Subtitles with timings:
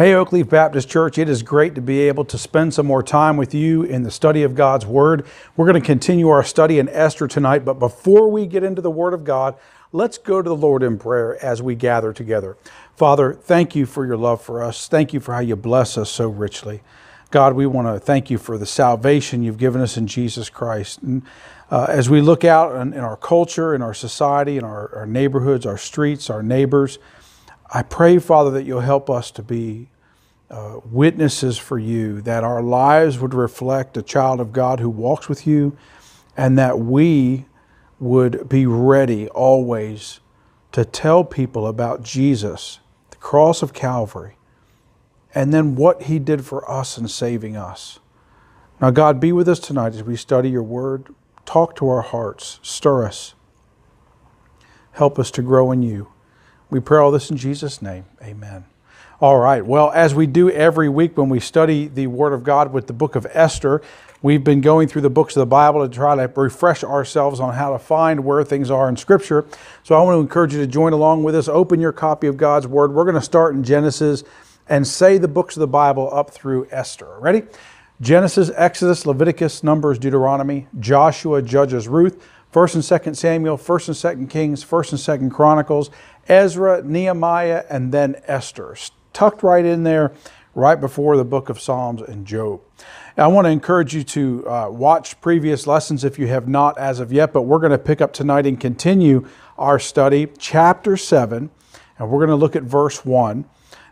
[0.00, 3.36] Hey, Oakleaf Baptist Church, it is great to be able to spend some more time
[3.36, 5.26] with you in the study of God's Word.
[5.58, 8.90] We're going to continue our study in Esther tonight, but before we get into the
[8.90, 9.56] Word of God,
[9.92, 12.56] let's go to the Lord in prayer as we gather together.
[12.96, 14.88] Father, thank you for your love for us.
[14.88, 16.80] Thank you for how you bless us so richly.
[17.30, 21.02] God, we want to thank you for the salvation you've given us in Jesus Christ.
[21.02, 21.24] And
[21.70, 25.06] uh, as we look out in, in, our culture, in our society, in our, our
[25.06, 26.98] neighborhoods, our streets, our neighbors,
[27.72, 29.89] I pray, Father, that you'll help us to be
[30.50, 35.28] uh, witnesses for you, that our lives would reflect a child of God who walks
[35.28, 35.76] with you,
[36.36, 37.46] and that we
[37.98, 40.20] would be ready always
[40.72, 44.36] to tell people about Jesus, the cross of Calvary,
[45.34, 48.00] and then what he did for us in saving us.
[48.80, 51.14] Now, God, be with us tonight as we study your word.
[51.44, 53.34] Talk to our hearts, stir us,
[54.92, 56.08] help us to grow in you.
[56.70, 58.04] We pray all this in Jesus' name.
[58.22, 58.69] Amen.
[59.20, 59.62] All right.
[59.62, 62.94] Well, as we do every week when we study the Word of God with the
[62.94, 63.82] book of Esther,
[64.22, 67.52] we've been going through the books of the Bible to try to refresh ourselves on
[67.52, 69.44] how to find where things are in Scripture.
[69.82, 71.48] So I want to encourage you to join along with us.
[71.48, 72.94] Open your copy of God's Word.
[72.94, 74.24] We're going to start in Genesis
[74.70, 77.18] and say the books of the Bible up through Esther.
[77.18, 77.42] Ready?
[78.00, 84.30] Genesis, Exodus, Leviticus, Numbers, Deuteronomy, Joshua, Judges, Ruth, 1st and 2nd Samuel, 1st and 2nd
[84.30, 85.90] Kings, 1st and 2nd Chronicles,
[86.26, 88.74] Ezra, Nehemiah, and then Esther.
[89.12, 90.12] Tucked right in there,
[90.54, 92.60] right before the book of Psalms and Job.
[93.16, 97.00] I want to encourage you to uh, watch previous lessons if you have not as
[97.00, 99.26] of yet, but we're going to pick up tonight and continue
[99.58, 101.50] our study, chapter 7,
[101.98, 103.44] and we're going to look at verse 1.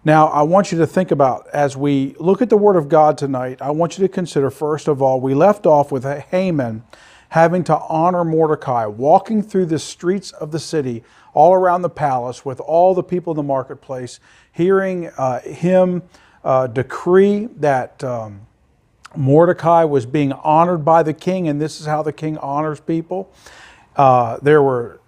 [0.04, 3.18] Now, I want you to think about as we look at the Word of God
[3.18, 6.84] tonight, I want you to consider, first of all, we left off with Haman
[7.30, 12.44] having to honor Mordecai, walking through the streets of the city, all around the palace,
[12.44, 14.18] with all the people in the marketplace,
[14.58, 16.02] hearing uh, him
[16.42, 18.40] uh, decree that um,
[19.16, 23.32] Mordecai was being honored by the king, and this is how the king honors people.
[23.94, 25.00] Uh, there were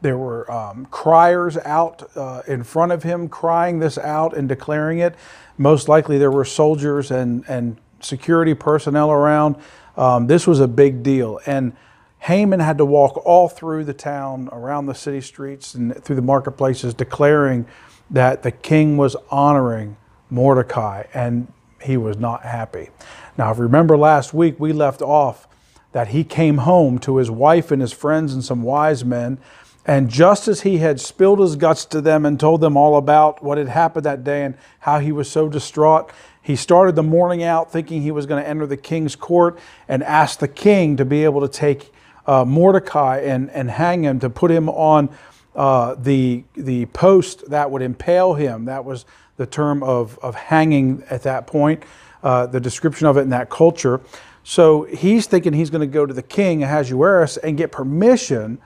[0.00, 4.98] there were um, criers out uh, in front of him crying this out and declaring
[4.98, 5.14] it.
[5.56, 9.54] Most likely, there were soldiers and and security personnel around.
[9.96, 11.40] Um, this was a big deal.
[11.46, 11.74] And
[12.18, 16.22] Haman had to walk all through the town, around the city streets, and through the
[16.22, 17.66] marketplaces, declaring
[18.10, 19.96] that the king was honoring
[20.30, 21.52] Mordecai, and
[21.82, 22.90] he was not happy.
[23.36, 25.46] Now, if you remember last week, we left off
[25.92, 29.38] that he came home to his wife and his friends and some wise men,
[29.86, 33.42] and just as he had spilled his guts to them and told them all about
[33.42, 36.10] what had happened that day and how he was so distraught,
[36.42, 39.58] he started the morning out thinking he was going to enter the king's court
[39.88, 41.92] and ask the king to be able to take
[42.26, 45.08] uh, Mordecai and, and hang him, to put him on
[45.56, 48.66] uh, the, the post that would impale him.
[48.66, 49.06] That was
[49.38, 51.82] the term of, of hanging at that point,
[52.22, 54.00] uh, the description of it in that culture.
[54.44, 58.58] So he's thinking he's going to go to the king, Ahasuerus, and get permission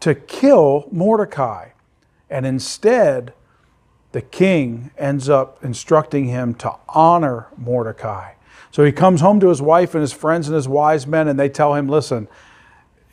[0.00, 1.70] to kill Mordecai.
[2.28, 3.32] And instead,
[4.12, 8.32] the king ends up instructing him to honor Mordecai.
[8.70, 11.38] So he comes home to his wife and his friends and his wise men, and
[11.38, 12.28] they tell him, Listen,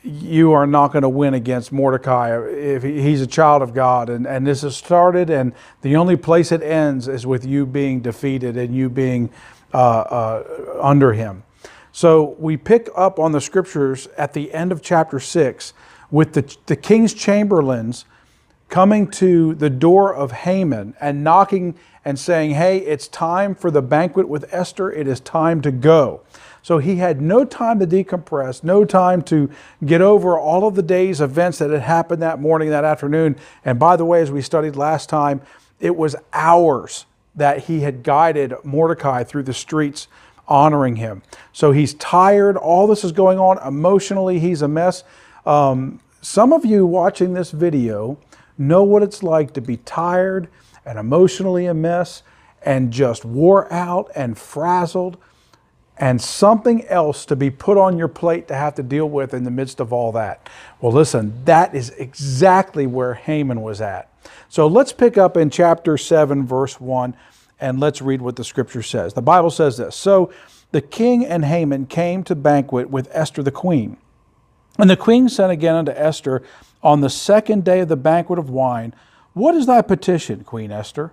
[0.04, 4.10] you are not going to win against Mordecai if he's a child of God.
[4.10, 8.00] And, and this has started, and the only place it ends is with you being
[8.00, 9.30] defeated and you being
[9.72, 11.42] uh, uh, under him.
[11.90, 15.72] So we pick up on the scriptures at the end of chapter 6
[16.10, 18.04] with the, the king's chamberlains
[18.68, 23.80] coming to the door of Haman and knocking and saying, Hey, it's time for the
[23.80, 24.92] banquet with Esther.
[24.92, 26.20] It is time to go.
[26.64, 29.50] So he had no time to decompress, no time to
[29.84, 33.36] get over all of the day's events that had happened that morning, that afternoon.
[33.66, 35.42] And by the way, as we studied last time,
[35.78, 37.04] it was hours
[37.34, 40.08] that he had guided Mordecai through the streets
[40.48, 41.20] honoring him.
[41.52, 42.56] So he's tired.
[42.56, 43.58] All this is going on.
[43.58, 45.04] Emotionally, he's a mess.
[45.44, 48.16] Um, some of you watching this video
[48.56, 50.48] know what it's like to be tired
[50.86, 52.22] and emotionally a mess
[52.62, 55.18] and just wore out and frazzled
[55.96, 59.44] and something else to be put on your plate to have to deal with in
[59.44, 60.48] the midst of all that.
[60.80, 64.10] Well, listen, that is exactly where Haman was at.
[64.48, 67.14] So let's pick up in chapter 7, verse 1,
[67.60, 69.14] and let's read what the scripture says.
[69.14, 70.32] The Bible says this So
[70.72, 73.96] the king and Haman came to banquet with Esther the queen.
[74.78, 76.42] And the queen sent again unto Esther
[76.82, 78.94] on the second day of the banquet of wine,
[79.32, 81.12] What is thy petition, Queen Esther?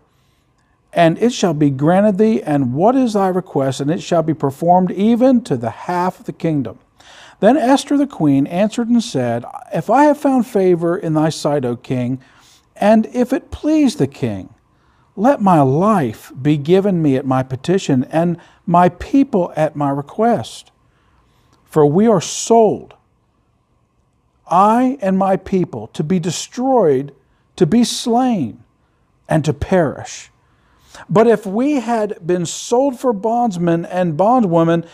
[0.93, 3.79] And it shall be granted thee, and what is thy request?
[3.79, 6.79] And it shall be performed even to the half of the kingdom.
[7.39, 11.65] Then Esther the queen answered and said, If I have found favor in thy sight,
[11.65, 12.21] O king,
[12.75, 14.53] and if it please the king,
[15.15, 20.71] let my life be given me at my petition, and my people at my request.
[21.65, 22.95] For we are sold,
[24.47, 27.15] I and my people, to be destroyed,
[27.55, 28.63] to be slain,
[29.29, 30.30] and to perish.
[31.09, 34.85] But if we had been sold for bondsmen and bondwomen,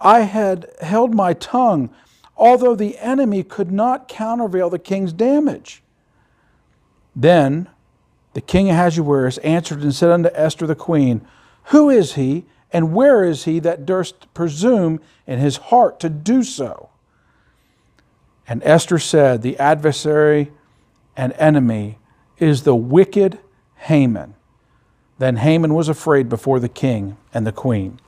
[0.00, 1.90] I had held my tongue,
[2.36, 5.82] although the enemy could not countervail the king's damage.
[7.14, 7.68] Then
[8.34, 11.26] the king Ahasuerus answered and said unto Esther the queen,
[11.64, 16.42] Who is he, and where is he that durst presume in his heart to do
[16.42, 16.90] so?
[18.46, 20.52] And Esther said, The adversary
[21.16, 21.98] and enemy
[22.38, 23.38] is the wicked
[23.76, 24.35] Haman.
[25.18, 27.98] Then Haman was afraid before the king and the queen.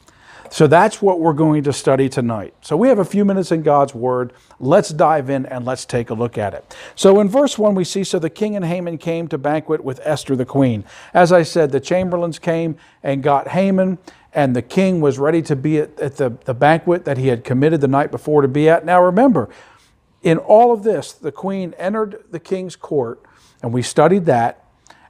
[0.51, 2.55] So that's what we're going to study tonight.
[2.63, 4.33] So we have a few minutes in God's Word.
[4.59, 6.75] Let's dive in and let's take a look at it.
[6.95, 10.01] So in verse 1, we see So the king and Haman came to banquet with
[10.05, 10.85] Esther the queen.
[11.13, 13.99] As I said, the chamberlains came and got Haman,
[14.33, 17.45] and the king was ready to be at, at the, the banquet that he had
[17.45, 18.85] committed the night before to be at.
[18.85, 19.51] Now remember,
[20.23, 23.23] in all of this, the queen entered the king's court,
[23.63, 24.65] and we studied that,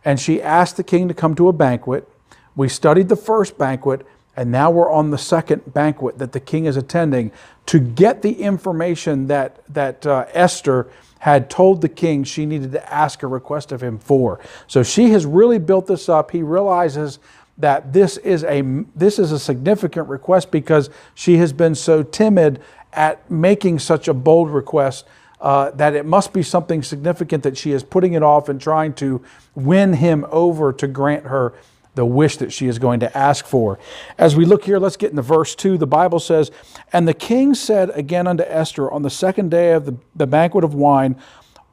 [0.05, 2.09] and she asked the king to come to a banquet.
[2.57, 4.07] We studied the first banquet,
[4.37, 7.31] and now we're on the second banquet that the king is attending
[7.67, 10.89] to get the information that, that uh, Esther
[11.21, 14.41] had told the king she needed to ask a request of him for.
[14.67, 16.31] So she has really built this up.
[16.31, 17.19] He realizes
[17.59, 18.63] that this is a
[18.95, 22.61] this is a significant request because she has been so timid
[22.93, 25.05] at making such a bold request
[25.41, 28.93] uh, that it must be something significant that she is putting it off and trying
[28.95, 29.23] to
[29.55, 31.55] win him over to grant her
[31.95, 33.77] the wish that she is going to ask for.
[34.19, 35.79] As we look here, let's get into verse 2.
[35.79, 36.53] The Bible says,
[36.93, 40.63] And the king said again unto Esther on the second day of the, the banquet
[40.63, 41.17] of wine,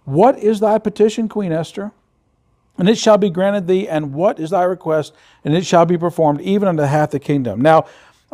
[0.04, 1.92] What is thy petition, Queen Esther?
[2.78, 5.14] And it shall be granted thee, and what is thy request?
[5.44, 7.62] And it shall be performed, even unto half the kingdom.
[7.62, 7.86] Now,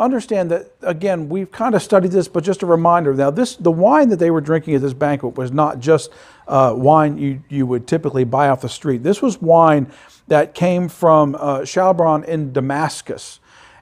[0.02, 3.72] understand that again we've kind of studied this but just a reminder now this the
[3.72, 6.12] wine that they were drinking at this banquet was not just
[6.48, 9.90] uh, wine you, you would typically buy off the street this was wine
[10.32, 11.66] that came from uh,
[12.26, 13.41] in Damascus.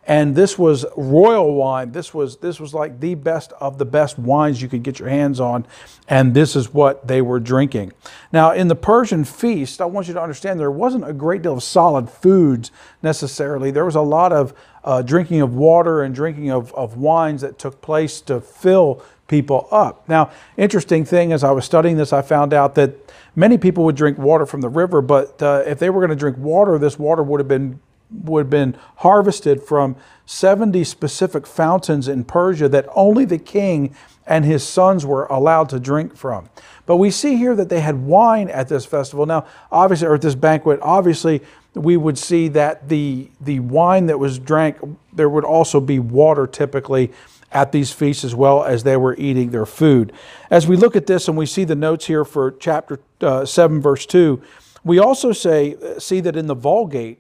[0.10, 1.92] And this was royal wine.
[1.92, 5.08] This was, this was like the best of the best wines you could get your
[5.08, 5.68] hands on.
[6.08, 7.94] And this is what they were drinking.
[8.34, 11.54] Now, in the Persian feast, I want you to understand there wasn't a great deal
[11.54, 12.72] of solid foods
[13.04, 13.70] necessarily.
[13.70, 17.60] There was a lot of uh, drinking of water and drinking of, of wines that
[17.60, 20.10] took place to fill people up.
[20.10, 22.96] Now, interesting thing as I was studying this, I found out that
[23.36, 26.16] many people would drink water from the river, but uh, if they were going to
[26.16, 27.80] drink water, this water would have been
[28.12, 29.96] would have been harvested from
[30.26, 33.96] 70 specific fountains in Persia that only the king
[34.26, 36.50] and his sons were allowed to drink from.
[36.86, 39.26] But we see here that they had wine at this festival.
[39.26, 41.42] Now, obviously, or at this banquet, obviously,
[41.74, 44.78] we would see that the the wine that was drank,
[45.14, 47.12] there would also be water typically
[47.52, 50.14] at these feasts as well as they were eating their food.
[50.50, 53.82] As we look at this and we see the notes here for chapter uh, 7,
[53.82, 54.42] verse 2,
[54.84, 57.20] we also say, see that in the Vulgate,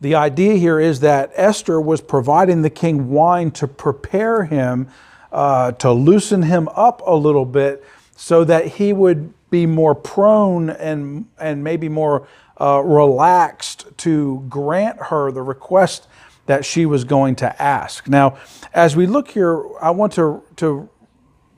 [0.00, 4.88] the idea here is that Esther was providing the king wine to prepare him,
[5.32, 7.84] uh, to loosen him up a little bit
[8.16, 12.26] so that he would be more prone and, and maybe more
[12.60, 16.08] uh, relaxed to grant her the request
[16.46, 18.08] that she was going to ask.
[18.08, 18.38] Now,
[18.72, 20.88] as we look here, I want to, to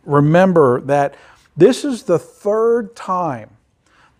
[0.04, 1.14] remember that
[1.57, 3.50] this is the third time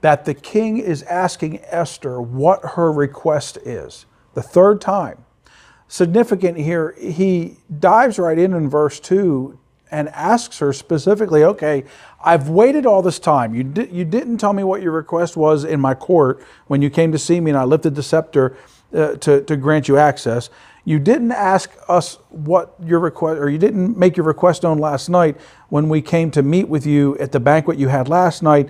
[0.01, 4.07] that the king is asking Esther what her request is.
[4.39, 5.25] The third time.
[5.89, 9.59] Significant here, he dives right in in verse 2
[9.91, 11.83] and asks her specifically, okay,
[12.23, 13.53] I've waited all this time.
[13.53, 16.89] You, di- you didn't tell me what your request was in my court when you
[16.89, 18.57] came to see me and I lifted the scepter
[18.95, 20.51] uh, to, to grant you access.
[20.85, 25.09] You didn't ask us what your request, or you didn't make your request known last
[25.09, 25.37] night
[25.69, 28.69] when we came to meet with you at the banquet you had last night.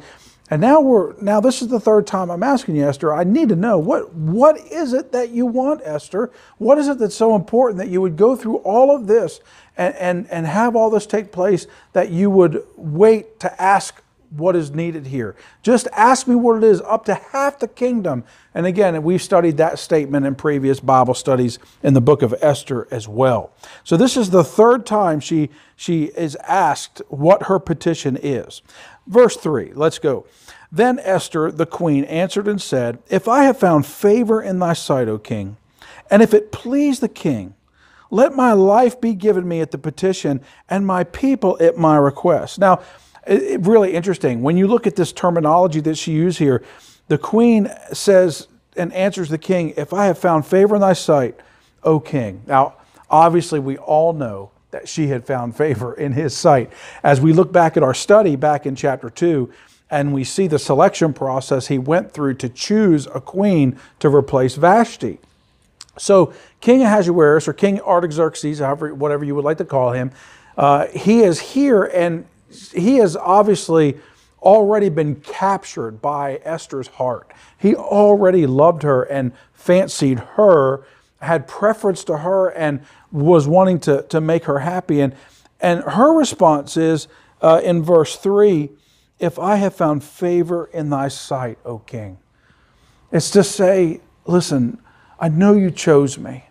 [0.50, 3.12] And now we're now this is the third time I'm asking you, Esther.
[3.12, 6.30] I need to know what what is it that you want, Esther?
[6.56, 9.40] What is it that's so important that you would go through all of this
[9.76, 14.54] and and, and have all this take place that you would wait to ask what
[14.54, 15.34] is needed here.
[15.62, 18.24] Just ask me what it is, up to half the kingdom.
[18.54, 22.86] And again, we've studied that statement in previous Bible studies in the book of Esther
[22.90, 23.52] as well.
[23.84, 28.62] So this is the third time she, she is asked what her petition is.
[29.06, 30.26] Verse 3, let's go.
[30.70, 35.08] Then Esther, the queen, answered and said, If I have found favor in thy sight,
[35.08, 35.56] O king,
[36.10, 37.54] and if it please the king,
[38.10, 42.58] let my life be given me at the petition, and my people at my request.
[42.58, 42.80] Now,
[43.26, 44.42] really interesting.
[44.42, 46.62] When you look at this terminology that she used here,
[47.08, 51.38] the queen says, and answers the king, If I have found favor in thy sight,
[51.82, 52.42] O king.
[52.46, 52.74] Now,
[53.10, 56.70] obviously, we all know that she had found favor in his sight.
[57.02, 59.50] As we look back at our study back in chapter 2,
[59.90, 64.56] and we see the selection process he went through to choose a queen to replace
[64.56, 65.18] Vashti.
[65.96, 70.12] So, King Ahasuerus, or King Artaxerxes, however, whatever you would like to call him,
[70.56, 72.26] uh, he is here and
[72.72, 73.98] he has obviously
[74.42, 77.30] already been captured by Esther's heart.
[77.58, 80.84] He already loved her and fancied her,
[81.20, 82.80] had preference to her, and
[83.10, 85.00] was wanting to, to make her happy.
[85.00, 85.14] And,
[85.60, 87.08] and her response is
[87.42, 88.70] uh, in verse 3
[89.18, 92.18] If I have found favor in thy sight, O king.
[93.10, 94.80] It's to say, listen,
[95.18, 96.44] I know you chose me.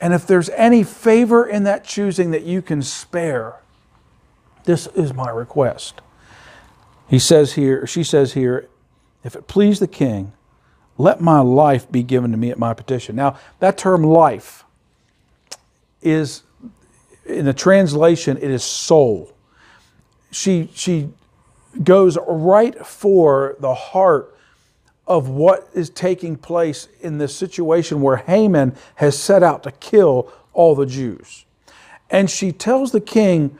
[0.00, 3.56] And if there's any favor in that choosing that you can spare,
[4.64, 6.00] this is my request.
[7.08, 8.68] He says here, she says here,
[9.24, 10.32] if it please the king,
[10.98, 13.16] let my life be given to me at my petition.
[13.16, 14.64] Now, that term life
[16.02, 16.42] is,
[17.24, 19.32] in the translation, it is soul.
[20.30, 21.10] She, she
[21.82, 24.34] goes right for the heart
[25.06, 30.30] of what is taking place in this situation where Haman has set out to kill
[30.52, 31.46] all the Jews.
[32.10, 33.58] And she tells the king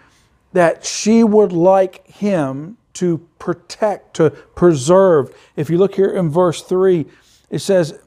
[0.53, 5.35] that she would like him to protect, to preserve.
[5.57, 7.07] If you look here in verse 3,
[7.51, 7.99] it says,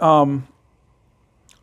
[0.00, 0.46] um,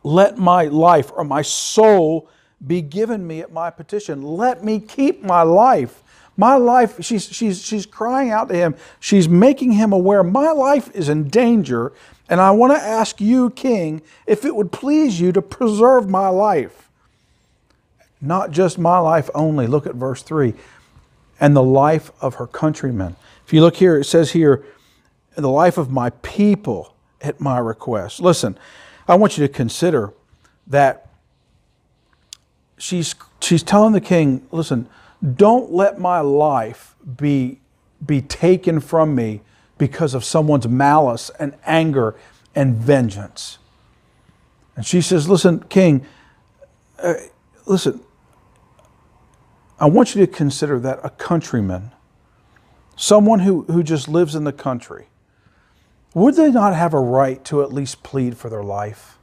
[0.02, 2.28] Let my life or my soul
[2.66, 4.22] be given me at my petition.
[4.22, 6.02] Let me keep my life.
[6.36, 8.74] My life, she's, she's, she's crying out to him.
[9.00, 11.92] She's making him aware my life is in danger,
[12.28, 16.28] and I want to ask you, King, if it would please you to preserve my
[16.28, 16.90] life.
[18.20, 19.66] Not just my life only.
[19.66, 20.54] Look at verse 3
[21.38, 23.16] and the life of her countrymen.
[23.44, 24.64] If you look here, it says here,
[25.36, 28.20] the life of my people at my request.
[28.20, 28.58] Listen,
[29.06, 30.12] I want you to consider
[30.66, 31.08] that
[32.78, 34.88] she's, she's telling the king, listen,
[35.34, 37.60] don't let my life be,
[38.04, 39.40] be taken from me
[39.78, 42.14] because of someone's malice and anger
[42.54, 43.58] and vengeance.
[44.74, 46.06] And she says, Listen, King,
[46.98, 47.14] uh,
[47.66, 48.00] listen,
[49.78, 51.92] I want you to consider that a countryman,
[52.96, 55.08] someone who, who just lives in the country,
[56.14, 59.18] would they not have a right to at least plead for their life?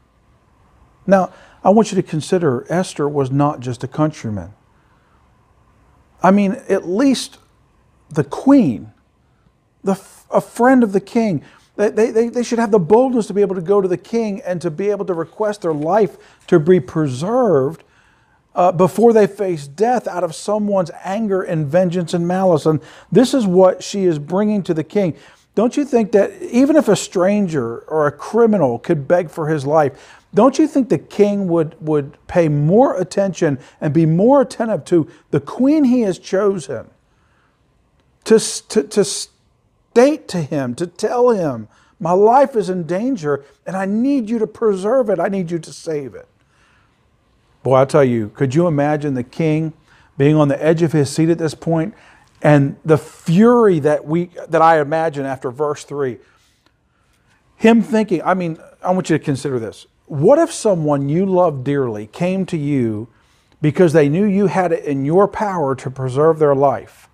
[1.07, 1.33] Now,
[1.63, 4.53] I want you to consider Esther was not just a countryman.
[6.23, 7.37] I mean, at least
[8.09, 8.93] the queen,
[9.83, 9.99] the,
[10.31, 11.43] a friend of the king,
[11.75, 14.41] they, they, they should have the boldness to be able to go to the king
[14.41, 17.83] and to be able to request their life to be preserved
[18.55, 22.65] uh, before they face death out of someone's anger and vengeance and malice.
[22.67, 22.79] And
[23.11, 25.15] this is what she is bringing to the king.
[25.55, 29.65] Don't you think that even if a stranger or a criminal could beg for his
[29.65, 34.83] life, don't you think the king would, would pay more attention and be more attentive
[34.85, 36.89] to the queen he has chosen?
[38.25, 41.67] To, to, to state to him, to tell him,
[41.99, 45.59] my life is in danger and I need you to preserve it, I need you
[45.59, 46.27] to save it.
[47.61, 49.73] Boy, I tell you, could you imagine the king
[50.17, 51.93] being on the edge of his seat at this point
[52.41, 56.17] and the fury that we that I imagine after verse 3
[57.55, 61.63] him thinking I mean I want you to consider this what if someone you love
[61.63, 63.07] dearly came to you
[63.61, 67.09] because they knew you had it in your power to preserve their life?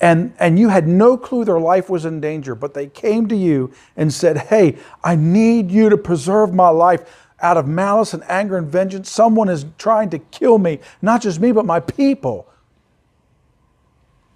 [0.00, 3.36] And and you had no clue their life was in danger but they came to
[3.36, 8.22] you and said hey I need you to preserve my life out of malice and
[8.28, 9.10] anger and vengeance.
[9.10, 12.48] Someone is trying to kill me not just me but my people.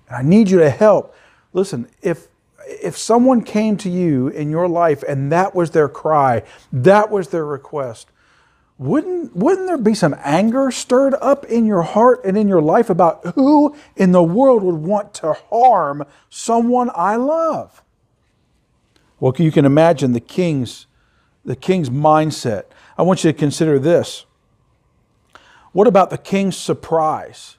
[0.09, 1.15] And I need you to help.
[1.53, 2.29] Listen, if
[2.67, 6.43] if someone came to you in your life and that was their cry,
[6.73, 8.09] that was their request,
[8.79, 12.91] wouldn't, wouldn't there be some anger stirred up in your heart and in your life
[12.91, 17.83] about who in the world would want to harm someone I love?
[19.19, 20.87] Well, you can imagine the king's,
[21.45, 22.65] the king's mindset.
[22.99, 24.27] I want you to consider this.
[25.73, 27.57] What about the king's surprise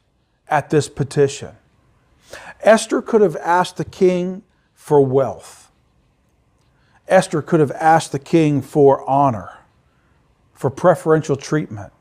[0.47, 1.55] at this petition?
[2.61, 4.43] Esther could have asked the king
[4.87, 5.69] for wealth.
[7.09, 9.49] Esther could have asked the king for honor,
[10.53, 11.91] for preferential treatment.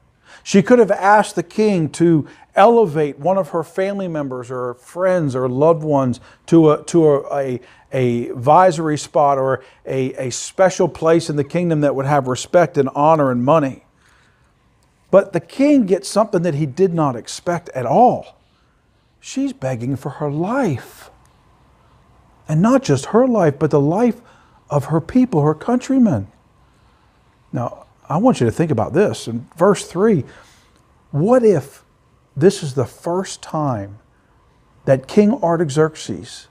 [0.44, 5.34] She could have asked the king to elevate one of her family members or friends
[5.34, 7.60] or loved ones to a, to a, a,
[7.92, 12.78] a advisory spot or a, a special place in the kingdom that would have respect
[12.78, 13.84] and honor and money.
[15.10, 18.36] But the king gets something that he did not expect at all.
[19.18, 21.10] She's begging for her life.
[22.48, 24.20] And not just her life, but the life
[24.70, 26.28] of her people, her countrymen.
[27.52, 29.26] Now, I want you to think about this.
[29.26, 30.24] In verse 3,
[31.10, 31.84] what if
[32.36, 33.98] this is the first time
[34.84, 36.48] that King Artaxerxes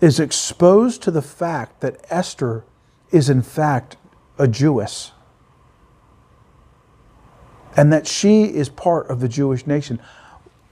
[0.00, 2.64] is exposed to the fact that Esther
[3.10, 3.96] is in fact
[4.38, 5.12] a Jewess
[7.76, 10.00] and that she is part of the Jewish nation.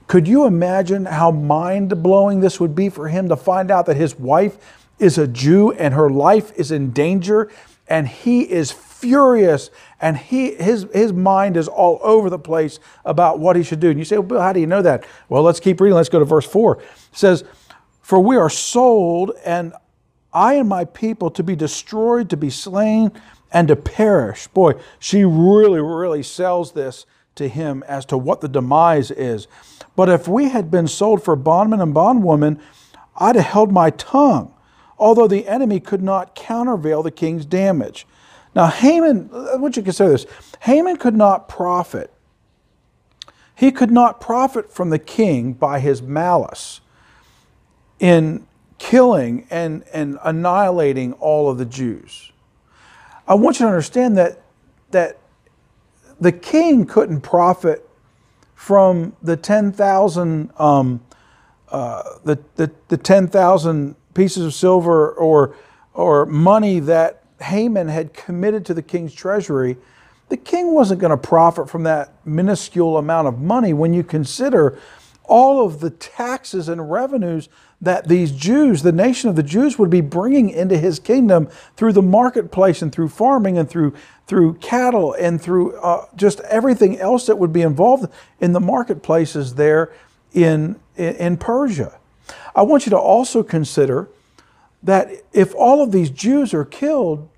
[0.07, 3.97] Could you imagine how mind blowing this would be for him to find out that
[3.97, 4.57] his wife
[4.99, 7.49] is a Jew and her life is in danger
[7.87, 9.69] and he is furious
[9.99, 13.89] and he his his mind is all over the place about what he should do.
[13.89, 15.05] And you say, well, Bill, how do you know that?
[15.29, 15.95] Well, let's keep reading.
[15.95, 16.77] Let's go to verse 4.
[16.77, 17.43] It says,
[18.01, 19.73] For we are sold, and
[20.33, 23.11] I and my people to be destroyed, to be slain,
[23.51, 24.47] and to perish.
[24.47, 29.47] Boy, she really, really sells this to him as to what the demise is.
[29.95, 32.59] But if we had been sold for bondman and bondwoman,
[33.15, 34.53] I'd have held my tongue,
[34.97, 38.07] although the enemy could not countervail the king's damage.
[38.55, 40.25] Now, Haman, I want you to consider this
[40.61, 42.11] Haman could not profit.
[43.55, 46.81] He could not profit from the king by his malice
[47.99, 48.47] in
[48.79, 52.31] killing and, and annihilating all of the Jews.
[53.27, 54.41] I want you to understand that,
[54.91, 55.17] that
[56.23, 57.87] the king couldn't profit
[58.55, 61.03] from the 10,000 um,
[61.67, 65.55] uh, the, the, the 10,000 pieces of silver or,
[65.93, 69.75] or money that Haman had committed to the king's treasury,
[70.29, 74.79] the king wasn't going to profit from that minuscule amount of money when you consider
[75.23, 77.49] all of the taxes and revenues
[77.83, 81.93] that these Jews, the nation of the Jews, would be bringing into his kingdom through
[81.93, 83.93] the marketplace and through farming and through,
[84.25, 89.55] through cattle and through uh, just everything else that would be involved in the marketplaces
[89.55, 89.91] there
[90.33, 91.99] in, in Persia.
[92.55, 94.07] I want you to also consider
[94.81, 97.29] that if all of these Jews are killed,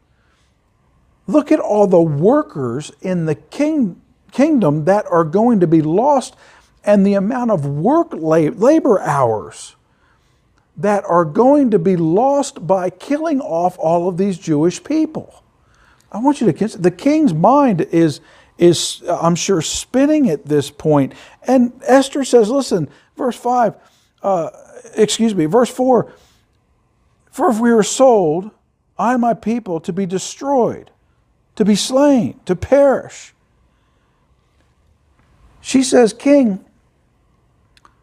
[1.26, 4.00] look at all the workers in the king,
[4.32, 6.36] kingdom that are going to be lost
[6.84, 9.75] and the amount of work labor hours
[10.78, 15.44] that are going to be lost by killing off all of these Jewish people.
[16.12, 18.22] I want you to consider the king's mind is
[18.58, 21.14] is I'm sure spinning at this point.
[21.46, 23.76] And Esther says, listen, verse 5,
[24.24, 24.50] uh,
[24.96, 26.12] excuse me, verse 4
[27.32, 28.52] For if we are sold,
[28.98, 30.92] I and my people, to be destroyed,
[31.56, 33.34] to be slain, to perish.
[35.60, 36.64] She says, King,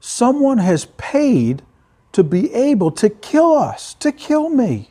[0.01, 1.63] someone has paid
[2.13, 4.91] to be able to kill us, to kill me.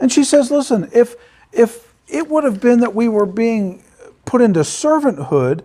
[0.00, 1.14] And she says, listen, if,
[1.52, 3.84] if it would have been that we were being
[4.24, 5.62] put into servanthood,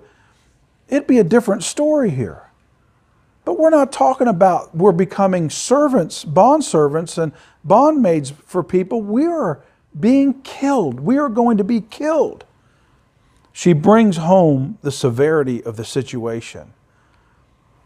[0.87, 2.43] it'd be a different story here.
[3.45, 7.31] But we're not talking about we're becoming servants, bond servants, and
[7.65, 9.01] bondmaids for people.
[9.01, 9.63] We are
[9.97, 10.99] being killed.
[10.99, 12.45] We are going to be killed.
[13.53, 16.73] She brings home the severity of the situation.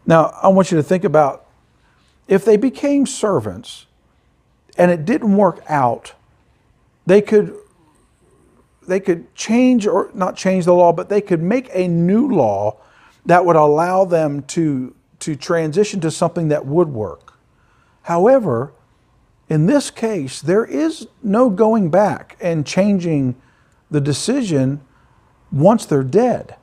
[0.04, 1.46] Now, I want you to think about
[2.28, 3.86] if they became servants
[4.76, 6.14] and it didn't work out,
[7.06, 7.56] they could
[8.86, 12.76] they could change or not change the law, but they could make a new law
[13.26, 17.34] that would allow them to to transition to something that would work.
[18.02, 18.72] However,
[19.48, 23.36] in this case, there is no going back and changing
[23.90, 24.80] the decision
[25.52, 26.56] once they're dead.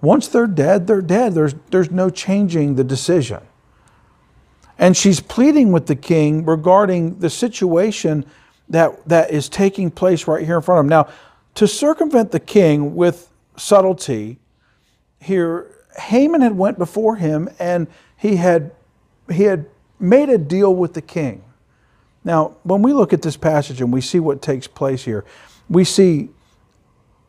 [0.00, 1.34] Once they're dead, they're dead.
[1.34, 3.40] There's, there's no changing the decision.
[4.78, 8.26] And she's pleading with the king regarding the situation
[8.68, 10.90] that, that is taking place right here in front of him.
[10.90, 11.08] Now,
[11.54, 14.38] to circumvent the king with subtlety,
[15.20, 17.86] here Haman had went before him and
[18.16, 18.72] he had
[19.30, 19.66] he had
[19.98, 21.42] made a deal with the king.
[22.22, 25.24] Now, when we look at this passage and we see what takes place here,
[25.68, 26.28] we see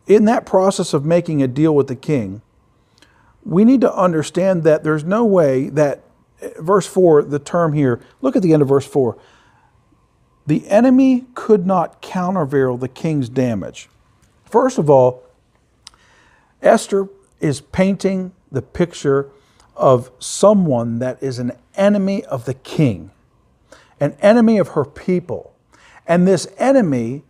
[0.06, 2.42] in that process of making a deal with the king,
[3.44, 6.04] we need to understand that there's no way that
[6.60, 9.18] verse 4, the term here, look at the end of verse 4.
[10.46, 13.90] The enemy could not countervail the king's damage.
[14.46, 15.24] First of all,
[16.62, 19.30] Esther is painting the picture
[19.76, 23.12] of someone that is an enemy of the king,
[24.00, 25.54] an enemy of her people.
[26.08, 27.24] And this enemy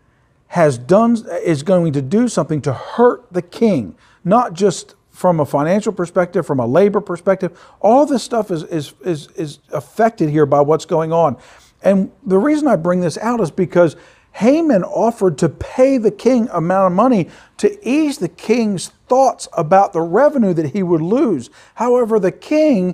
[0.49, 5.45] has done is going to do something to hurt the king, not just from a
[5.47, 7.59] financial perspective, from a labor perspective.
[7.79, 11.37] All this stuff is, is, is, is affected here by what's going on.
[11.81, 13.95] And the reason I bring this out is because
[14.33, 19.91] Haman offered to pay the king amount of money to ease the king's thoughts about
[19.91, 21.49] the revenue that he would lose.
[21.73, 22.93] However, the king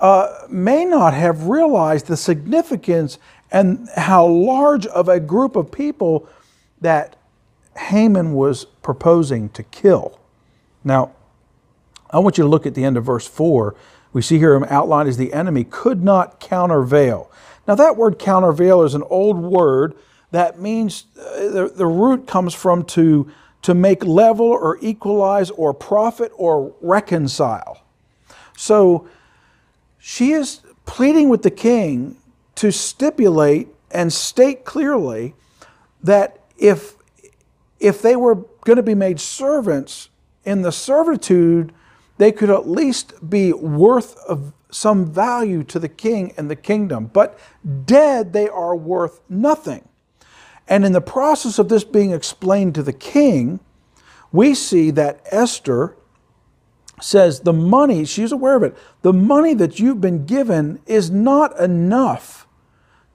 [0.00, 3.18] uh, may not have realized the significance
[3.52, 6.26] and how large of a group of people
[6.80, 7.16] that
[7.76, 10.18] Haman was proposing to kill.
[10.82, 11.12] Now,
[12.10, 13.74] I want you to look at the end of verse 4.
[14.12, 17.30] We see here him outlined as the enemy could not countervail.
[17.68, 19.94] Now, that word countervail is an old word
[20.32, 23.30] that means uh, the, the root comes from to,
[23.62, 27.82] to make level or equalize or profit or reconcile.
[28.56, 29.08] So
[29.98, 32.16] she is pleading with the king
[32.56, 35.34] to stipulate and state clearly
[36.02, 36.94] that if,
[37.78, 40.08] if they were going to be made servants
[40.44, 41.72] in the servitude,
[42.20, 47.06] they could at least be worth of some value to the king and the kingdom.
[47.06, 47.38] But
[47.86, 49.88] dead, they are worth nothing.
[50.68, 53.58] And in the process of this being explained to the king,
[54.32, 55.96] we see that Esther
[57.00, 61.58] says the money, she's aware of it, the money that you've been given is not
[61.58, 62.46] enough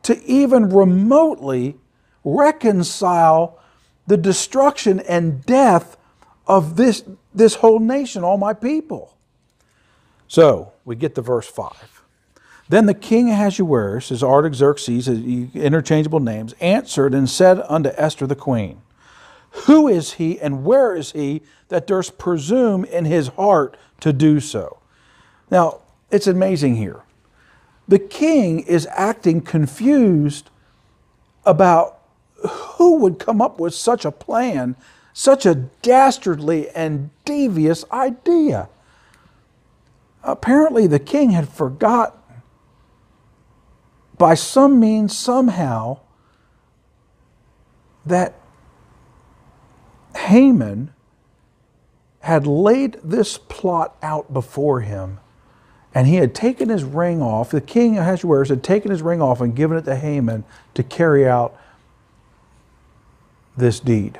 [0.02, 1.78] to even remotely
[2.24, 3.60] reconcile
[4.08, 5.96] the destruction and death
[6.48, 7.04] of this,
[7.34, 9.16] this whole nation, all my people.
[10.28, 12.04] So we get to verse 5.
[12.68, 18.82] Then the king Ahasuerus, as Artaxerxes, interchangeable names, answered and said unto Esther the queen,
[19.68, 24.40] Who is he and where is he that durst presume in his heart to do
[24.40, 24.80] so?
[25.52, 27.04] Now, it's amazing here.
[27.88, 30.50] The king is acting confused
[31.46, 32.00] about
[32.50, 34.76] who would come up with such a plan,
[35.18, 38.68] such a dastardly and devious idea.
[40.22, 42.20] Apparently, the king had forgotten
[44.18, 46.00] by some means, somehow,
[48.06, 48.36] that
[50.18, 50.94] Haman
[52.20, 55.20] had laid this plot out before him
[55.94, 57.52] and he had taken his ring off.
[57.52, 61.26] The king Ahasuerus had taken his ring off and given it to Haman to carry
[61.26, 61.58] out
[63.56, 64.20] this deed.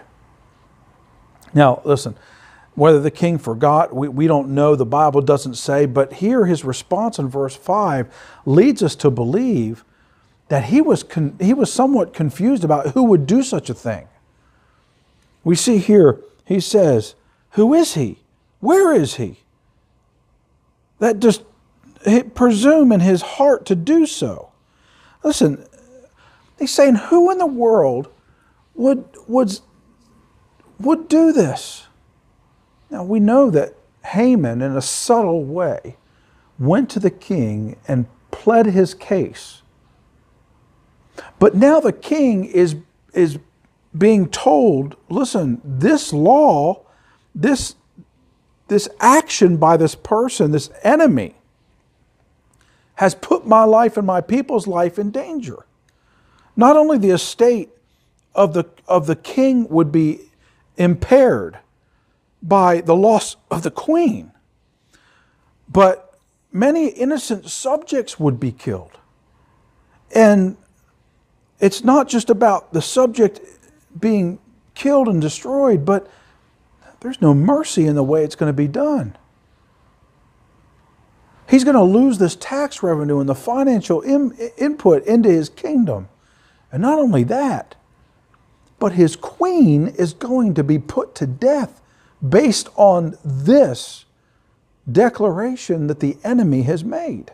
[1.56, 2.16] Now, listen,
[2.76, 4.76] whether the king forgot, we, we don't know.
[4.76, 5.86] The Bible doesn't say.
[5.86, 8.14] But here, his response in verse 5
[8.46, 9.86] leads us to believe
[10.50, 14.08] that he was, con- he was somewhat confused about who would do such a thing.
[15.44, 17.16] We see here, he says,
[17.52, 18.20] Who is he?
[18.60, 19.40] Where is he?
[21.00, 21.44] That just
[22.36, 24.52] presume in his heart to do so.
[25.24, 25.66] Listen,
[26.60, 28.10] he's saying, Who in the world
[28.76, 29.58] would, would,
[30.80, 31.86] would do this?
[32.90, 35.98] Now we know that Haman, in a subtle way,
[36.60, 39.62] went to the king and pled his case.
[41.40, 42.76] But now the king is,
[43.14, 43.40] is
[43.98, 46.82] being told listen, this law,
[47.34, 47.76] this,
[48.68, 51.36] this action by this person, this enemy,
[52.96, 55.66] has put my life and my people's life in danger.
[56.56, 57.70] Not only the estate
[58.34, 60.25] of the, of the king would be
[60.78, 61.60] impaired,
[62.46, 64.32] by the loss of the queen.
[65.68, 66.20] But
[66.52, 69.00] many innocent subjects would be killed.
[70.14, 70.58] And
[71.60, 73.42] it's not just about the subject
[74.00, 74.40] being
[74.76, 76.10] killed and destroyed, but
[77.00, 79.18] there's no mercy in the way it's going to be done.
[81.50, 86.10] He's going to lose this tax revenue and the financial in, input into his kingdom.
[86.72, 87.76] And not only that,
[88.80, 91.82] but his queen is going to be put to death
[92.28, 94.06] based on this
[94.92, 97.32] declaration that the enemy has made.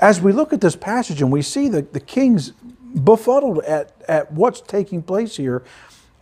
[0.00, 4.32] As we look at this passage and we see the, the king's befuddled at, at
[4.32, 5.64] what's taking place here,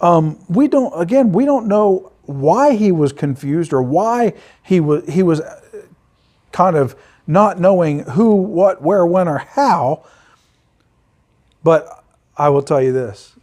[0.00, 5.06] um, we don't, again, we don't know why he was confused or why he was,
[5.08, 5.40] he was
[6.50, 10.04] kind of not knowing who, what, where, when, or how.
[11.62, 12.04] But
[12.37, 13.35] I will tell you this.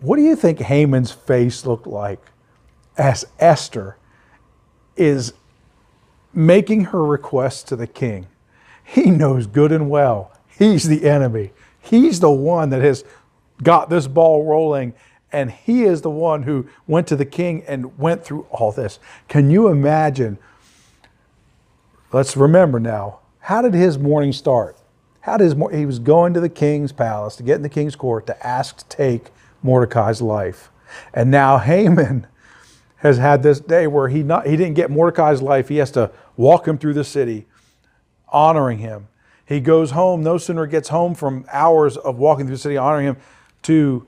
[0.00, 2.20] What do you think Haman's face looked like
[2.96, 3.96] as Esther
[4.96, 5.32] is
[6.34, 8.26] making her request to the king.
[8.84, 11.52] He knows good and well he's the enemy.
[11.80, 13.04] He's the one that has
[13.62, 14.92] got this ball rolling,
[15.32, 18.98] and he is the one who went to the king and went through all this.
[19.28, 20.38] Can you imagine?
[22.12, 24.76] Let's remember now, how did his morning start?
[25.20, 27.96] How did his he was going to the king's palace to get in the king's
[27.96, 29.30] court to ask to take
[29.62, 30.70] Mordecai's life.
[31.12, 32.26] And now Haman
[32.98, 35.68] has had this day where he not he didn't get Mordecai's life.
[35.68, 37.46] He has to walk him through the city,
[38.28, 39.08] honoring him.
[39.44, 43.06] He goes home, no sooner gets home from hours of walking through the city honoring
[43.06, 43.16] him,
[43.62, 44.06] to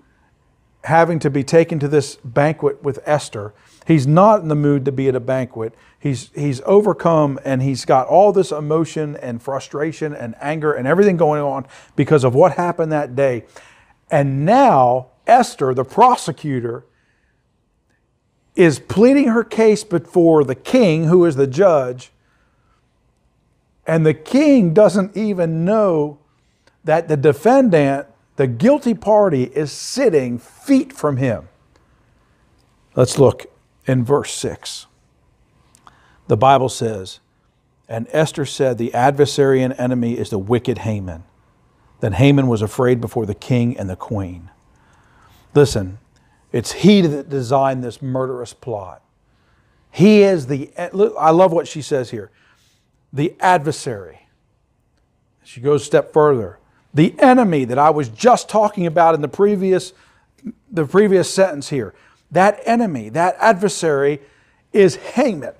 [0.84, 3.54] having to be taken to this banquet with Esther.
[3.86, 5.74] He's not in the mood to be at a banquet.
[5.98, 11.16] He's, he's overcome and he's got all this emotion and frustration and anger and everything
[11.16, 13.44] going on because of what happened that day.
[14.10, 16.84] And now, Esther, the prosecutor,
[18.56, 22.10] is pleading her case before the king, who is the judge.
[23.86, 26.18] And the king doesn't even know
[26.84, 31.48] that the defendant, the guilty party, is sitting feet from him.
[32.96, 33.46] Let's look
[33.86, 34.86] in verse 6.
[36.26, 37.20] The Bible says,
[37.88, 41.24] And Esther said, The adversary and enemy is the wicked Haman.
[42.00, 44.50] Then Haman was afraid before the king and the queen.
[45.54, 45.98] Listen,
[46.52, 49.02] it's he that designed this murderous plot.
[49.90, 52.30] He is the, I love what she says here,
[53.12, 54.26] the adversary.
[55.42, 56.58] She goes a step further.
[56.94, 59.92] The enemy that I was just talking about in the previous,
[60.70, 61.94] the previous sentence here.
[62.30, 64.20] That enemy, that adversary
[64.72, 65.54] is Haman.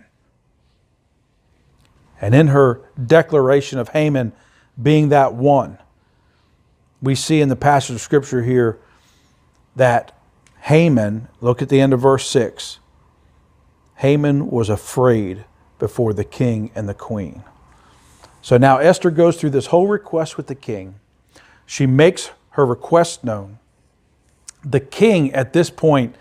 [2.21, 4.33] And in her declaration of Haman
[4.81, 5.79] being that one,
[7.03, 8.79] we see in the passage of Scripture here
[9.77, 10.17] that
[10.63, 12.79] Haman, look at the end of verse 6.
[13.97, 15.45] Haman was afraid
[15.79, 17.43] before the king and the queen.
[18.43, 20.97] So now Esther goes through this whole request with the king.
[21.67, 23.59] She makes her request known.
[24.65, 26.17] The king at this point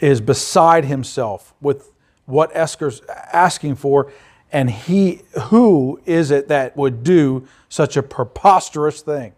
[0.00, 1.92] is beside himself with
[2.26, 4.12] what Esther's asking for,
[4.52, 9.34] and he who is it that would do such a preposterous thing?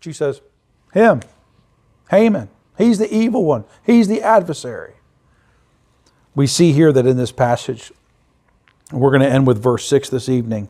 [0.00, 0.40] She says,
[0.92, 1.20] Him,
[2.10, 2.48] Haman.
[2.76, 4.94] He's the evil one, he's the adversary.
[6.34, 7.92] We see here that in this passage,
[8.90, 10.68] we're going to end with verse 6 this evening.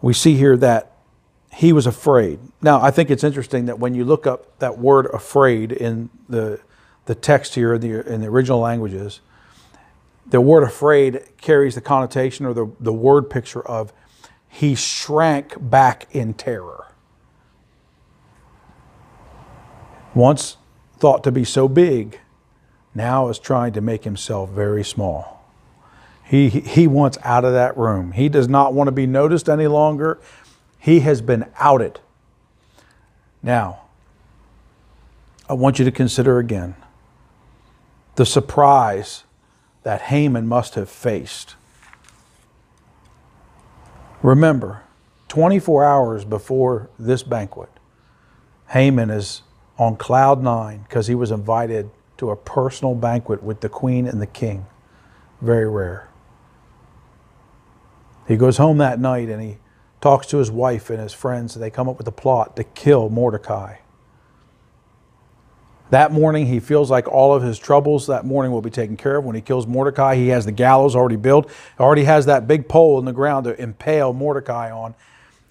[0.00, 0.92] We see here that
[1.52, 2.38] he was afraid.
[2.60, 6.60] Now, I think it's interesting that when you look up that word afraid in the,
[7.06, 9.20] the text here in the, in the original languages,
[10.26, 13.92] the word afraid carries the connotation or the, the word picture of
[14.48, 16.85] he shrank back in terror.
[20.16, 20.56] Once
[20.98, 22.18] thought to be so big,
[22.94, 25.44] now is trying to make himself very small.
[26.24, 28.12] He, he wants out of that room.
[28.12, 30.18] He does not want to be noticed any longer.
[30.78, 32.00] He has been outed.
[33.42, 33.82] Now,
[35.48, 36.74] I want you to consider again
[38.16, 39.24] the surprise
[39.82, 41.54] that Haman must have faced.
[44.22, 44.82] Remember,
[45.28, 47.68] 24 hours before this banquet,
[48.70, 49.42] Haman is
[49.78, 54.20] on cloud nine because he was invited to a personal banquet with the queen and
[54.20, 54.66] the king.
[55.40, 56.08] Very rare.
[58.26, 59.58] He goes home that night and he
[60.00, 62.64] talks to his wife and his friends, and they come up with a plot to
[62.64, 63.76] kill Mordecai.
[65.90, 69.16] That morning, he feels like all of his troubles that morning will be taken care
[69.16, 69.24] of.
[69.24, 72.98] When he kills Mordecai, he has the gallows already built, already has that big pole
[72.98, 74.96] in the ground to impale Mordecai on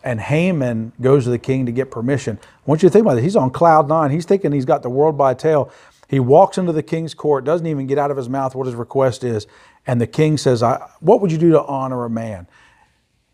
[0.05, 2.39] and Haman goes to the king to get permission.
[2.41, 3.23] I want you to think about it.
[3.23, 4.11] He's on cloud nine.
[4.11, 5.71] He's thinking he's got the world by a tail.
[6.07, 8.75] He walks into the king's court, doesn't even get out of his mouth what his
[8.75, 9.47] request is.
[9.87, 10.61] And the king says,
[10.99, 12.47] What would you do to honor a man?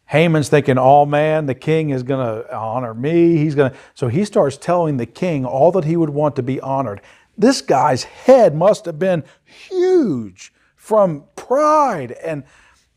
[0.05, 3.35] Haman's thinking, Oh man, the king is going to honor me.
[3.35, 3.77] He's going to.
[3.93, 7.01] So he starts telling the king all that he would want to be honored.
[7.37, 12.43] This guy's head must have been huge from pride and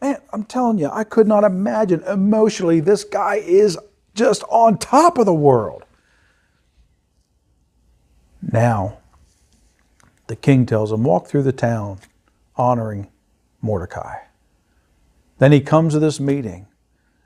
[0.05, 3.79] Man, I'm telling you, I could not imagine emotionally this guy is
[4.15, 5.83] just on top of the world.
[8.43, 8.99] Now,
[10.27, 12.01] the king tells him, Walk through the town
[12.55, 13.09] honoring
[13.63, 14.17] Mordecai.
[15.39, 16.67] Then he comes to this meeting,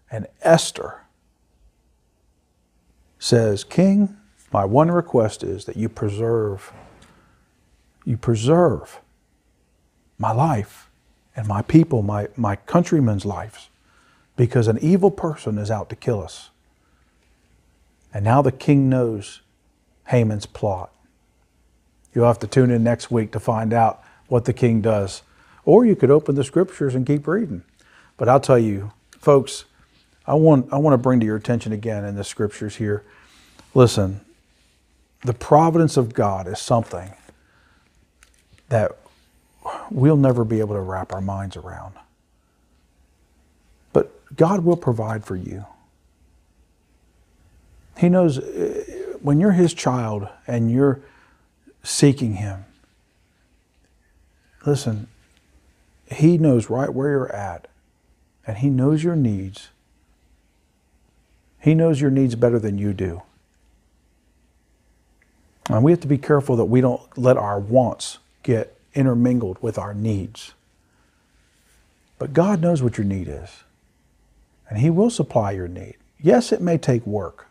[0.09, 1.01] and Esther
[3.19, 4.17] says, King,
[4.53, 6.73] my one request is that you preserve,
[8.05, 9.01] you preserve
[10.17, 10.88] my life
[11.39, 13.69] and my people, my, my countrymen's lives,
[14.37, 16.51] because an evil person is out to kill us.
[18.13, 19.41] And now the king knows
[20.09, 20.91] Haman's plot.
[22.13, 25.23] You'll have to tune in next week to find out what the king does.
[25.65, 27.63] Or you could open the scriptures and keep reading.
[28.17, 29.65] But I'll tell you, folks,
[30.27, 33.05] I want, I want to bring to your attention again in the scriptures here.
[33.75, 34.23] Listen,
[35.25, 37.13] the providence of God is something
[38.71, 38.99] that
[39.91, 41.95] we'll never be able to wrap our minds around.
[43.93, 45.67] But God will provide for you.
[47.99, 51.01] He knows uh, when you're His child and you're
[51.83, 52.65] seeking Him,
[54.65, 55.09] listen,
[56.11, 57.67] He knows right where you're at
[58.47, 59.69] and He knows your needs.
[61.61, 63.23] He knows your needs better than you do.
[65.69, 69.79] And we have to be careful that we don't let our wants get intermingled with
[69.79, 70.55] our needs.
[72.19, 73.63] But God knows what your need is,
[74.69, 75.97] and He will supply your need.
[76.21, 77.47] Yes, it may take work.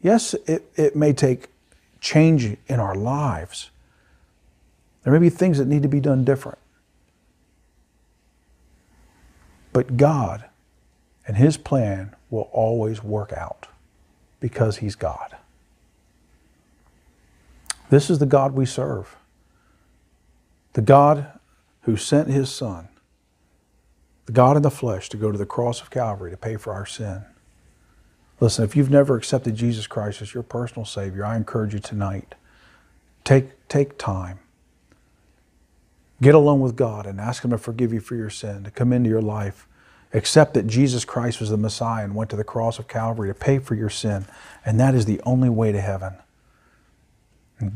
[0.00, 1.48] Yes, it, it may take
[2.00, 3.70] change in our lives.
[5.02, 6.58] There may be things that need to be done different.
[9.72, 10.44] But God
[11.26, 13.66] and His plan will always work out
[14.40, 15.36] because He's God.
[17.90, 19.16] This is the God we serve.
[20.74, 21.26] The God
[21.82, 22.88] who sent His Son,
[24.26, 26.72] the God in the flesh, to go to the cross of Calvary to pay for
[26.72, 27.24] our sin.
[28.40, 32.34] Listen, if you've never accepted Jesus Christ as your personal Savior, I encourage you tonight.
[33.24, 34.38] Take, take time.
[36.20, 38.92] Get alone with God and ask Him to forgive you for your sin, to come
[38.92, 39.66] into your life.
[40.12, 43.34] Accept that Jesus Christ was the Messiah and went to the cross of Calvary to
[43.34, 44.26] pay for your sin.
[44.64, 46.14] And that is the only way to heaven.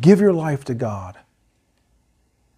[0.01, 1.19] Give your life to God.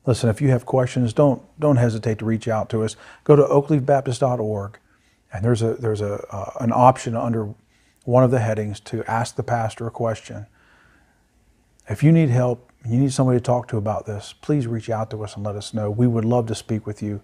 [0.06, 2.96] Listen, if you have questions, don't, don't hesitate to reach out to us.
[3.24, 4.78] Go to oakleafbaptist.org,
[5.32, 7.54] and there's, a, there's a, uh, an option under
[8.04, 10.46] one of the headings to ask the pastor a question.
[11.88, 15.10] If you need help, you need somebody to talk to about this, please reach out
[15.10, 15.90] to us and let us know.
[15.90, 17.22] We would love to speak with you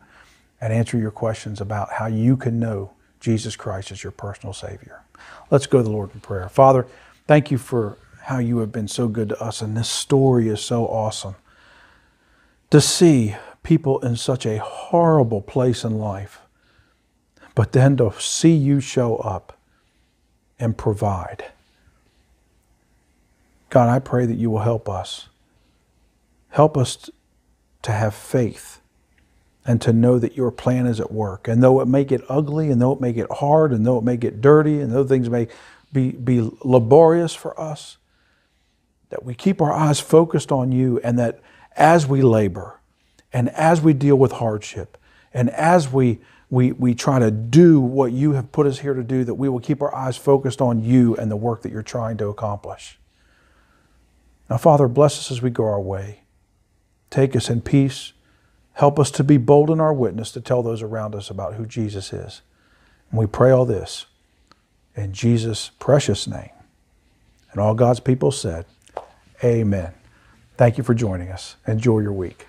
[0.60, 5.02] and answer your questions about how you can know Jesus Christ as your personal Savior.
[5.50, 6.48] Let's go to the Lord in prayer.
[6.48, 6.86] Father,
[7.26, 10.60] thank you for how you have been so good to us, and this story is
[10.60, 11.34] so awesome.
[12.70, 16.40] To see people in such a horrible place in life,
[17.54, 19.59] but then to see you show up
[20.59, 21.44] and provide.
[23.70, 25.28] God, I pray that you will help us.
[26.50, 27.11] Help us
[27.83, 28.80] to have faith
[29.64, 31.46] and to know that your plan is at work.
[31.48, 34.04] And though it may get ugly, and though it may get hard, and though it
[34.04, 35.48] may get dirty, and though things may
[35.92, 37.98] be, be laborious for us,
[39.11, 41.40] that we keep our eyes focused on you, and that
[41.76, 42.80] as we labor,
[43.33, 44.98] and as we deal with hardship,
[45.33, 49.04] and as we we, we try to do what you have put us here to
[49.04, 51.83] do, that we will keep our eyes focused on you and the work that you're
[51.83, 52.98] trying to accomplish.
[54.50, 56.22] Now, Father, bless us as we go our way.
[57.09, 58.12] Take us in peace.
[58.72, 61.66] Help us to be bold in our witness to tell those around us about who
[61.66, 62.42] Jesus is.
[63.11, 64.06] And we pray all this
[64.96, 66.50] in Jesus' precious name.
[67.52, 68.66] And all God's people said,
[69.44, 69.94] Amen.
[70.61, 71.57] Thank you for joining us.
[71.66, 72.46] Enjoy your week.